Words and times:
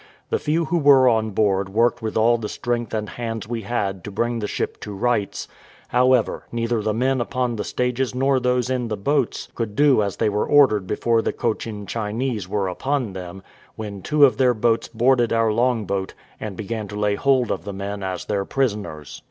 The 0.31 0.39
few 0.39 0.65
who 0.65 0.79
were 0.79 1.07
on 1.07 1.29
board 1.29 1.69
worked 1.69 2.01
with 2.01 2.17
all 2.17 2.39
the 2.39 2.49
strength 2.49 2.91
and 2.91 3.07
hands 3.07 3.47
we 3.47 3.61
had 3.61 4.03
to 4.03 4.09
bring 4.09 4.39
the 4.39 4.47
ship 4.47 4.79
to 4.79 4.95
rights; 4.95 5.47
however, 5.89 6.47
neither 6.51 6.81
the 6.81 6.91
men 6.91 7.21
upon 7.21 7.55
the 7.55 7.63
stages 7.63 8.15
nor 8.15 8.39
those 8.39 8.67
in 8.67 8.87
the 8.87 8.97
boats 8.97 9.49
could 9.53 9.75
do 9.75 10.01
as 10.01 10.17
they 10.17 10.27
were 10.27 10.47
ordered 10.49 10.87
before 10.87 11.21
the 11.21 11.31
Cochin 11.33 11.85
Chinese 11.85 12.49
were 12.49 12.67
upon 12.67 13.13
them, 13.13 13.43
when 13.75 14.01
two 14.01 14.25
of 14.25 14.37
their 14.37 14.55
boats 14.55 14.87
boarded 14.87 15.31
our 15.31 15.53
longboat, 15.53 16.15
and 16.39 16.57
began 16.57 16.87
to 16.87 16.99
lay 16.99 17.13
hold 17.13 17.51
of 17.51 17.63
the 17.63 17.71
men 17.71 18.01
as 18.01 18.25
their 18.25 18.43
prisoners. 18.43 19.19